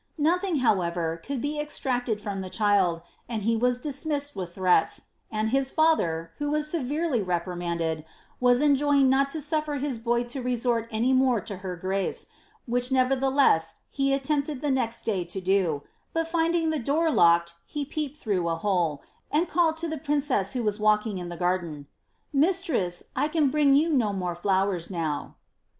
Nothing, 0.17 0.55
however, 0.65 1.21
could 1.23 1.41
be 1.43 1.59
extiacted 1.59 2.19
from 2.19 2.41
the 2.41 2.49
child, 2.49 3.03
and 3.29 3.43
he 3.43 3.55
was 3.55 3.79
dismissed 3.79 4.35
with 4.35 4.55
threats, 4.55 5.03
tnd 5.31 5.49
his 5.49 5.69
father, 5.69 6.31
who 6.39 6.49
was 6.49 6.67
severely 6.71 7.21
reprimanded, 7.21 8.03
was 8.39 8.63
enjoined 8.63 9.11
not 9.11 9.29
to 9.29 9.39
suf 9.39 9.65
fer 9.65 9.75
his 9.75 9.99
boy 9.99 10.23
to 10.23 10.41
resort 10.41 10.87
any 10.89 11.13
more 11.13 11.39
to 11.41 11.57
her 11.57 11.75
grace, 11.75 12.25
which 12.65 12.91
nevertheless 12.91 13.75
he 13.91 14.11
attempted 14.11 14.61
the 14.61 14.71
next 14.71 15.03
day 15.03 15.23
to 15.25 15.39
do, 15.39 15.83
but 16.13 16.27
finding 16.27 16.71
the 16.71 16.79
door 16.79 17.11
locked, 17.11 17.53
he 17.67 17.85
peeped 17.85 18.17
through 18.17 18.49
a 18.49 18.55
hole, 18.55 19.03
and 19.31 19.49
called 19.49 19.75
to 19.77 19.87
the 19.87 19.99
princess 19.99 20.53
who 20.53 20.63
was 20.63 20.79
walking 20.79 21.19
in 21.19 21.29
the 21.29 21.37
gar 21.37 21.59
den, 21.59 21.85
*• 21.85 21.85
Mistress, 22.33 23.03
I 23.15 23.27
can 23.27 23.51
bring 23.51 23.75
you 23.75 23.91
no 23.93 24.13
more 24.13 24.33
flowers 24.33 24.89
now." 24.89 25.35